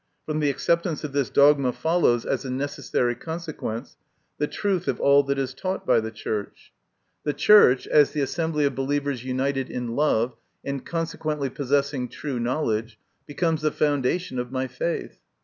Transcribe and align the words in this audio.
From 0.25 0.39
the 0.39 0.49
acceptance 0.49 1.03
of 1.03 1.13
this 1.13 1.29
dogma 1.29 1.71
follows, 1.71 2.25
as 2.25 2.43
a 2.43 2.49
necessary 2.49 3.13
consequence, 3.13 3.97
the 4.39 4.47
truth 4.47 4.87
of 4.87 4.99
all 4.99 5.21
that 5.21 5.37
is 5.37 5.53
taught 5.53 5.85
by 5.85 5.99
the 5.99 6.09
Church. 6.09 6.73
MY 7.23 7.33
COfrFMSSIOtt. 7.33 7.35
12S 7.35 7.35
The 7.35 7.39
Church, 7.39 7.87
as 7.87 8.09
the 8.09 8.21
assembly 8.21 8.65
of 8.65 8.73
believers 8.73 9.23
united 9.23 9.69
in 9.69 9.95
love, 9.95 10.35
and 10.65 10.83
consequently 10.83 11.51
possessing 11.51 12.09
true 12.09 12.39
knowledge, 12.39 12.97
becomes 13.27 13.61
the 13.61 13.69
foundation 13.69 14.39
of 14.39 14.51
my 14.51 14.65
faith. 14.65 15.19